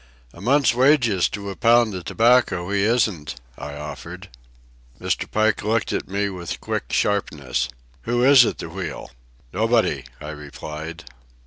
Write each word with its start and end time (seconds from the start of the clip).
"A 0.33 0.41
month's 0.41 0.73
wages 0.73 1.29
to 1.29 1.51
a 1.51 1.55
pound 1.55 1.93
of 1.93 2.05
tobacco 2.05 2.71
he 2.71 2.81
isn't," 2.81 3.35
I 3.55 3.75
offered. 3.75 4.29
Mr. 4.99 5.29
Pike 5.29 5.61
looked 5.61 5.93
at 5.93 6.07
me 6.07 6.27
with 6.31 6.59
quick 6.59 6.85
sharpness. 6.91 7.69
"Who 8.09 8.23
is 8.23 8.43
at 8.43 8.57
the 8.57 8.69
wheel?" 8.69 9.11
"Nobody," 9.53 10.05
I 10.19 10.29
replied. 10.29 11.03